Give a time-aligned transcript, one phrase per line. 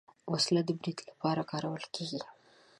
[0.33, 2.21] وسله د برید لپاره کارول کېږي